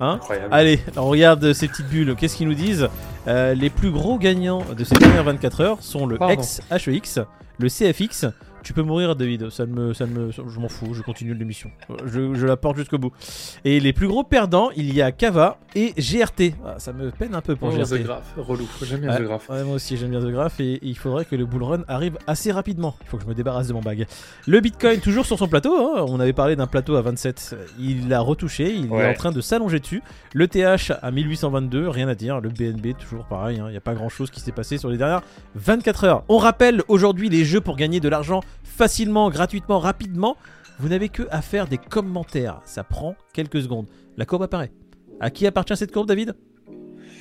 Hein 0.00 0.14
Incroyable. 0.14 0.48
Allez, 0.52 0.80
on 0.96 1.06
regarde 1.06 1.52
ces 1.52 1.68
petites 1.68 1.86
bulles. 1.88 2.16
Qu'est-ce 2.16 2.36
qu'ils 2.36 2.48
nous 2.48 2.54
disent 2.54 2.88
Euh, 3.28 3.54
Les 3.54 3.70
plus 3.70 3.90
gros 3.92 4.18
gagnants 4.18 4.62
de 4.76 4.82
ces 4.82 4.96
dernières 4.96 5.22
24 5.22 5.60
heures 5.60 5.78
sont 5.80 6.06
le 6.06 6.16
Pardon. 6.18 6.42
XHEX, 6.42 7.20
le 7.58 7.68
CFX. 7.68 8.26
Tu 8.62 8.72
peux 8.72 8.82
mourir, 8.82 9.16
David. 9.16 9.50
Ça 9.50 9.66
ne 9.66 9.72
me, 9.72 9.92
ça 9.94 10.06
ne 10.06 10.12
me, 10.12 10.30
je 10.30 10.60
m'en 10.60 10.68
fous. 10.68 10.94
Je 10.94 11.02
continue 11.02 11.34
l'émission. 11.34 11.70
Je, 12.06 12.34
je 12.34 12.46
la 12.46 12.56
porte 12.56 12.76
jusqu'au 12.76 12.98
bout. 12.98 13.12
Et 13.64 13.80
les 13.80 13.92
plus 13.92 14.06
gros 14.08 14.22
perdants, 14.24 14.70
il 14.76 14.94
y 14.94 15.02
a 15.02 15.10
Kava 15.12 15.58
et 15.74 15.92
GRT. 15.98 16.54
Ah, 16.64 16.74
ça 16.78 16.92
me 16.92 17.10
peine 17.10 17.34
un 17.34 17.40
peu 17.40 17.56
pour 17.56 17.68
Oh, 17.68 17.76
GRT. 17.76 17.98
The 18.00 18.02
Graph, 18.04 18.34
relou. 18.36 18.68
J'aime 18.82 19.00
bien 19.00 19.10
Ouais, 19.10 19.18
The 19.18 19.22
Graph. 19.22 19.48
ouais, 19.48 19.64
moi 19.64 19.74
aussi 19.76 19.96
j'aime 19.96 20.10
bien 20.10 20.20
The 20.20 20.30
Graph 20.30 20.60
et 20.60 20.78
il 20.82 20.96
faudrait 20.96 21.24
que 21.24 21.34
le 21.36 21.44
bull 21.46 21.62
run 21.64 21.82
arrive 21.88 22.18
assez 22.26 22.52
rapidement. 22.52 22.94
Il 23.02 23.08
faut 23.08 23.16
que 23.16 23.24
je 23.24 23.28
me 23.28 23.34
débarrasse 23.34 23.68
de 23.68 23.72
mon 23.72 23.80
bag. 23.80 24.06
Le 24.46 24.60
Bitcoin 24.60 25.00
toujours 25.00 25.26
sur 25.26 25.38
son 25.38 25.48
plateau. 25.48 25.74
hein. 25.96 26.04
On 26.08 26.20
avait 26.20 26.32
parlé 26.32 26.54
d'un 26.56 26.66
plateau 26.66 26.96
à 26.96 27.02
27. 27.02 27.56
Il 27.80 28.08
l'a 28.08 28.20
retouché. 28.20 28.72
Il 28.74 28.92
est 28.92 29.06
en 29.10 29.14
train 29.14 29.32
de 29.32 29.40
s'allonger 29.40 29.80
dessus. 29.80 30.02
Le 30.34 30.46
TH 30.48 30.92
à 31.02 31.10
1822. 31.10 31.88
Rien 31.88 32.08
à 32.08 32.14
dire. 32.14 32.40
Le 32.40 32.48
BNB 32.48 32.96
toujours 32.98 33.24
pareil. 33.24 33.58
hein. 33.60 33.64
Il 33.68 33.72
n'y 33.72 33.76
a 33.76 33.80
pas 33.80 33.94
grand 33.94 34.08
chose 34.08 34.30
qui 34.30 34.40
s'est 34.40 34.52
passé 34.52 34.78
sur 34.78 34.88
les 34.88 34.96
dernières 34.98 35.22
24 35.56 36.04
heures. 36.04 36.24
On 36.28 36.38
rappelle 36.38 36.82
aujourd'hui 36.88 37.28
les 37.28 37.44
jeux 37.44 37.60
pour 37.60 37.76
gagner 37.76 38.00
de 38.00 38.08
l'argent 38.08 38.40
facilement, 38.64 39.30
gratuitement, 39.30 39.78
rapidement. 39.78 40.36
Vous 40.78 40.88
n'avez 40.88 41.08
que 41.08 41.22
à 41.30 41.42
faire 41.42 41.68
des 41.68 41.78
commentaires. 41.78 42.60
Ça 42.64 42.82
prend 42.84 43.14
quelques 43.32 43.62
secondes. 43.62 43.86
La 44.16 44.24
courbe 44.24 44.42
apparaît. 44.42 44.72
À 45.20 45.30
qui 45.30 45.46
appartient 45.46 45.76
cette 45.76 45.92
courbe, 45.92 46.08
David? 46.08 46.34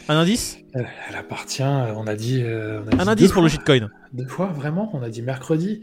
Un 0.09 0.17
indice? 0.17 0.57
Elle, 0.73 0.87
elle 1.09 1.15
appartient, 1.15 1.61
euh, 1.61 1.93
on 1.95 2.07
a 2.07 2.15
dit. 2.15 2.41
euh, 2.43 2.81
on 2.85 2.97
a 2.97 3.01
Un 3.01 3.03
dit 3.05 3.09
indice 3.11 3.27
deux 3.27 3.33
pour 3.33 3.43
le 3.43 3.49
shitcoin. 3.49 3.89
Deux 4.13 4.25
fois, 4.25 4.47
vraiment? 4.47 4.89
On 4.93 5.03
a 5.03 5.09
dit 5.09 5.21
mercredi. 5.21 5.81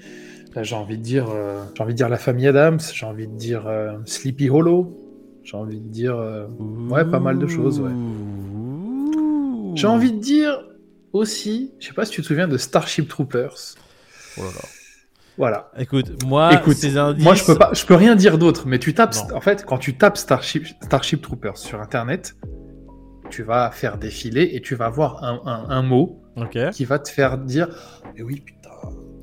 Là, 0.55 0.63
j'ai 0.65 0.75
envie 0.75 0.99
de 0.99 1.03
dire, 1.03 1.29
euh, 1.31 1.63
j'ai 1.77 1.83
envie 1.83 1.93
de 1.93 1.97
dire 1.99 2.09
la 2.09 2.17
famille 2.19 2.49
Adams. 2.49 2.81
J'ai 2.93 3.07
envie 3.07 3.29
de 3.29 3.37
dire 3.37 3.67
euh, 3.69 3.93
Sleepy 4.07 4.51
Hollow. 4.51 4.97
J'ai 5.45 5.57
envie 5.57 5.79
de 5.79 5.89
dire. 5.89 6.17
euh, 6.17 6.47
Ouais, 6.91 7.05
pas 7.05 7.21
mal 7.21 7.39
de 7.39 7.47
choses, 7.47 7.81
ouais. 7.81 7.93
J'ai 9.77 9.87
envie 9.87 10.13
de 10.13 10.19
dire 10.19 10.59
aussi. 11.13 11.71
Je 11.79 11.87
sais 11.87 11.93
pas 11.95 12.05
si 12.05 12.11
tu 12.13 12.23
te 12.23 12.27
souviens 12.27 12.49
de 12.49 12.57
Starship 12.59 13.09
Troopers. 13.09 13.55
Oh 14.37 14.43
là 14.43 14.49
là. 14.49 14.69
Voilà. 15.39 15.71
Écoute, 15.79 16.25
moi, 16.27 16.53
Écoute, 16.53 16.77
ces 16.77 16.99
indices. 16.99 17.23
Moi, 17.25 17.35
je 17.35 17.45
peux 17.45 17.55
pas, 17.57 17.71
je 17.73 17.87
peux 17.87 17.95
rien 17.95 18.17
dire 18.17 18.37
d'autre. 18.39 18.65
Mais 18.67 18.79
tu 18.79 18.93
tapes, 18.93 19.15
Non. 19.31 19.37
en 19.37 19.41
fait, 19.41 19.65
quand 19.65 19.79
tu 19.79 19.97
tapes 19.97 20.17
Starship, 20.19 20.67
Starship 20.83 21.23
Troopers 21.23 21.57
sur 21.57 21.81
Internet, 21.81 22.35
tu 23.31 23.43
vas 23.45 23.71
faire 23.71 23.99
défiler 23.99 24.51
et 24.55 24.61
tu 24.61 24.75
vas 24.75 24.89
voir 24.91 25.23
un, 25.23 25.41
un- 25.47 25.71
un 25.71 25.83
mot 25.83 26.23
qui 26.73 26.85
va 26.85 26.99
te 26.99 27.09
faire 27.09 27.39
dire, 27.39 27.69
mais 28.17 28.23
oui, 28.23 28.41
putain. 28.45 28.69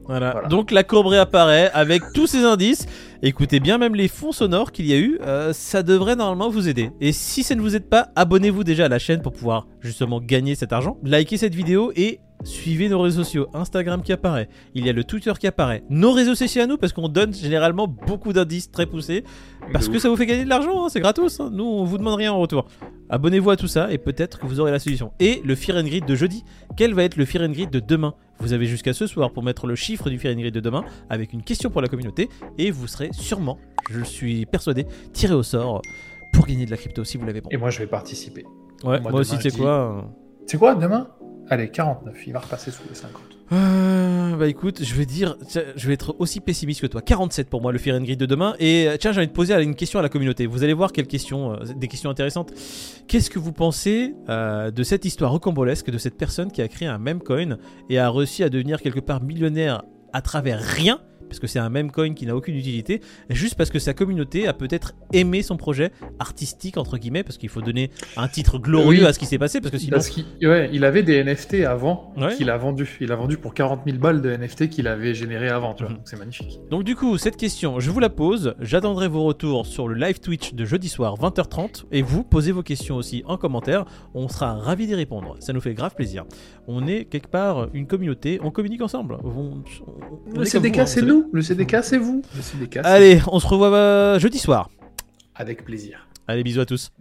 Voilà. 0.06 0.32
Voilà. 0.34 0.48
Donc 0.50 0.70
la 0.72 0.84
courbe 0.84 1.08
réapparaît 1.08 1.72
avec 1.74 2.02
tous 2.14 2.28
ces 2.28 2.44
indices. 2.44 2.86
Écoutez 3.24 3.60
bien, 3.60 3.78
même 3.80 3.96
les 3.96 4.08
fonds 4.08 4.32
sonores 4.32 4.72
qu'il 4.72 4.86
y 4.86 4.94
a 4.94 4.98
eu, 4.98 5.18
euh, 5.26 5.52
ça 5.54 5.82
devrait 5.82 6.16
normalement 6.16 6.50
vous 6.50 6.68
aider. 6.70 6.92
Et 7.02 7.12
si 7.12 7.42
ça 7.42 7.56
ne 7.56 7.62
vous 7.62 7.76
aide 7.76 7.90
pas, 7.90 8.10
abonnez-vous 8.16 8.64
déjà 8.64 8.86
à 8.86 8.90
la 8.90 9.00
chaîne 9.00 9.22
pour 9.22 9.34
pouvoir 9.34 9.66
justement 9.80 10.20
gagner 10.22 10.54
cet 10.56 10.74
argent. 10.74 10.98
Likez 11.04 11.38
cette 11.38 11.56
vidéo 11.56 11.92
et 11.96 12.20
suivez 12.46 12.88
nos 12.88 13.02
réseaux 13.02 13.24
sociaux. 13.24 13.48
Instagram 13.54 14.02
qui 14.02 14.14
apparaît, 14.14 14.48
il 14.74 14.86
y 14.86 14.90
a 14.90 14.94
le 14.94 15.04
Twitter 15.04 15.34
qui 15.40 15.48
apparaît, 15.48 15.84
nos 15.90 16.14
réseaux 16.14 16.36
sociaux 16.36 16.62
à 16.64 16.68
nous 16.68 16.78
parce 16.78 16.94
qu'on 16.94 17.10
donne 17.10 17.34
généralement 17.34 17.88
beaucoup 17.88 18.32
d'indices 18.32 18.72
très 18.72 18.86
poussés. 18.86 19.24
Parce 19.74 19.90
que 19.90 20.00
ça 20.00 20.08
vous 20.10 20.16
fait 20.16 20.26
gagner 20.28 20.46
de 20.46 20.50
l'argent, 20.50 20.86
hein, 20.86 20.90
c'est 20.90 21.00
gratos. 21.02 21.40
hein. 21.40 21.50
Nous, 21.52 21.64
on 21.66 21.84
vous 21.84 21.98
demande 21.98 22.16
rien 22.16 22.32
en 22.32 22.40
retour. 22.40 22.66
Abonnez-vous 23.10 23.50
à 23.50 23.58
tout 23.58 23.68
ça 23.68 23.92
et 23.92 23.98
peut-être 23.98 24.40
que 24.40 24.46
vous 24.46 24.60
aurez 24.60 24.72
la 24.72 24.80
solution. 24.80 25.12
Et 25.20 25.42
le 25.44 25.56
Fear 25.56 25.78
and 25.78 25.84
Grid 25.84 26.06
de 26.06 26.16
jeudi. 26.16 26.44
Quel 26.78 26.94
va 26.94 27.04
être 27.04 27.18
le 27.18 27.26
Fear 27.26 27.44
and 27.44 27.52
Grid 27.52 27.70
de 27.72 27.80
demain? 27.80 28.14
Vous 28.40 28.54
avez 28.54 28.66
jusqu'à 28.66 28.94
ce 28.94 29.08
soir 29.08 29.32
pour 29.32 29.44
mettre 29.44 29.66
le 29.68 29.76
chiffre 29.76 30.10
du 30.10 30.20
Fear 30.20 30.34
and 30.36 30.40
Grid 30.40 30.54
de 30.54 30.60
demain 30.60 30.84
avec 31.10 31.34
une 31.34 31.42
question 31.44 31.70
pour 31.70 31.82
la 31.82 31.88
communauté 31.88 32.30
et 32.58 32.70
vous 32.72 32.88
serez 32.88 33.10
sûrement, 33.12 33.58
je 33.92 34.04
suis 34.04 34.46
persuadé, 34.46 34.86
tiré 35.14 35.34
au 35.34 35.44
sort 35.44 35.82
pour 36.34 36.46
gagner 36.46 36.66
de 36.66 36.72
la 36.72 36.78
crypto 36.78 37.04
si 37.04 37.18
vous 37.18 37.26
l'avez 37.26 37.42
bon. 37.42 37.50
Et 37.52 37.58
moi, 37.58 37.70
je 37.70 37.80
vais 37.80 37.88
participer. 37.88 38.44
Ouais, 38.84 39.00
moi, 39.00 39.12
moi, 39.12 39.20
aussi, 39.22 39.36
tu 39.38 39.44
sais 39.44 39.50
dis- 39.50 39.58
quoi 39.58 40.06
C'est 40.48 40.58
quoi? 40.58 40.76
Demain? 40.76 41.08
Allez, 41.50 41.70
49. 41.70 42.16
Il 42.28 42.34
va 42.34 42.40
repasser 42.40 42.72
sous 42.72 42.84
les 42.90 42.96
50. 42.96 43.22
Euh, 43.52 44.36
bah 44.36 44.48
écoute, 44.48 44.84
je 44.84 44.96
vais 44.96 45.06
dire, 45.06 45.38
je 45.76 45.88
vais 45.88 45.94
être 45.94 46.16
aussi 46.18 46.40
pessimiste 46.40 46.82
que 46.82 46.88
toi. 46.88 47.02
47 47.02 47.48
pour 47.50 47.62
moi 47.62 47.72
le 47.72 47.78
Fear 47.78 47.98
and 47.98 48.02
Grid 48.02 48.20
de 48.20 48.26
demain. 48.26 48.56
Et 48.60 48.88
euh, 48.88 48.98
tiens, 49.00 49.12
j'ai 49.12 49.20
envie 49.20 49.28
de 49.28 49.34
poser 49.34 49.54
une 49.62 49.76
question 49.76 50.00
à 50.00 50.02
la 50.02 50.10
communauté. 50.10 50.48
Vous 50.48 50.64
allez 50.64 50.74
voir 50.74 50.92
euh, 50.98 51.58
des 51.76 51.88
questions 51.88 52.10
intéressantes. 52.10 52.52
Qu'est-ce 53.08 53.30
que 53.30 53.38
vous 53.38 53.52
pensez 53.52 54.16
de 54.28 54.84
cette 54.84 55.06
histoire 55.06 55.32
rocambolesque 55.32 55.92
de 55.92 55.98
cette 55.98 56.18
personne 56.18 56.52
qui 56.52 56.62
a 56.62 56.68
créé 56.68 56.88
un 56.88 56.98
meme 56.98 57.22
coin 57.22 57.58
et 57.90 58.00
a 58.00 58.10
réussi 58.10 58.44
à 58.44 58.50
devenir 58.50 58.82
quelque 58.82 59.00
part 59.00 59.22
millionnaire 59.22 59.84
à 60.14 60.22
travers 60.22 60.60
rien 60.60 61.00
parce 61.28 61.40
que 61.40 61.48
c'est 61.48 61.60
un 61.60 61.70
meme 61.70 61.92
coin 61.92 62.14
qui 62.14 62.26
n'a 62.26 62.36
aucune 62.36 62.56
utilité, 62.56 63.02
juste 63.30 63.56
parce 63.56 63.70
que 63.70 63.80
sa 63.80 63.94
communauté 63.94 64.48
a 64.48 64.54
peut-être 64.54 64.94
aimé 65.14 65.42
son 65.42 65.58
projet 65.58 65.92
artistique 66.20 66.78
entre 66.78 66.98
guillemets, 66.98 67.24
parce 67.24 67.38
qu'il 67.38 67.50
faut 67.50 67.62
donner 67.62 67.92
un 68.18 68.28
titre 68.28 68.58
glorieux 68.60 69.02
Oui. 69.02 69.06
à 69.06 69.14
ce 69.14 69.20
qui 69.20 69.26
s'est 69.26 69.38
passé, 69.38 69.62
parce 69.62 69.72
que 69.72 69.78
sinon 69.78 69.92
Parce 69.92 70.10
qu'il 70.10 70.26
ouais, 70.44 70.70
il 70.74 70.84
avait 70.86 71.04
des 71.04 71.24
NFT 71.24 71.66
avant 71.66 72.14
Ouais. 72.18 72.34
qu'il 72.36 72.50
a 72.50 72.58
vendu. 72.58 72.98
Il 73.02 73.12
a 73.12 73.16
vendu 73.16 73.38
pour 73.38 73.54
40 73.54 73.82
000 73.86 73.98
balles 73.98 74.22
de 74.22 74.30
NFT 74.30 74.70
qu'il 74.70 74.88
avait 74.88 75.14
généré 75.14 75.50
avant. 75.50 75.74
Tu 75.74 75.84
vois. 75.84 75.92
Mhm. 75.92 75.98
Donc 75.98 76.08
c'est 76.08 76.18
magnifique. 76.20 76.60
Donc 76.70 76.84
du 76.84 76.96
coup, 76.96 77.18
cette 77.18 77.38
question, 77.38 77.80
je 77.80 77.90
vous 77.92 78.00
la 78.00 78.10
pose. 78.10 78.56
J'attendrai 78.60 79.08
vos 79.08 79.24
retours 79.24 79.66
sur 79.66 79.88
le 79.88 79.96
live 79.96 80.20
Twitch 80.20 80.54
de 80.54 80.66
jeudi 80.66 80.90
soir 80.90 81.16
20h30 81.20 81.86
et 81.92 82.02
vous 82.02 82.24
posez 82.24 82.52
vos 82.52 82.64
questions 82.64 82.96
aussi 82.96 83.24
en 83.26 83.38
commentaire. 83.38 83.86
On 84.14 84.28
sera 84.28 84.54
ravis 84.54 84.88
d'y 84.88 84.96
répondre. 84.96 85.36
Ça 85.40 85.54
nous 85.54 85.62
fait 85.62 85.74
grave 85.74 85.96
plaisir. 85.96 86.26
On 86.68 86.88
est 86.88 87.06
quelque 87.06 87.28
part 87.28 87.68
une 87.74 87.88
communauté, 87.88 88.40
on 88.44 88.52
communique 88.52 88.82
ensemble. 88.82 89.18
On- 89.24 89.28
on- 89.30 89.64
on 90.36 90.42
hein, 90.42 90.46
c'est 90.46 90.60
vous 90.60 91.15
nous. 91.16 91.30
Le 91.32 91.42
CDK, 91.42 91.78
c'est 91.84 91.98
vous. 91.98 92.22
Le 92.36 92.42
CDK. 92.42 92.78
Allez, 92.84 93.22
on 93.28 93.40
se 93.40 93.48
revoit 93.48 93.74
euh, 93.74 94.20
jeudi 94.20 94.40
soir. 94.40 94.70
Avec 95.36 95.66
plaisir. 95.66 96.08
Allez, 96.28 96.44
bisous 96.44 96.62
à 96.62 96.66
tous. 96.66 96.92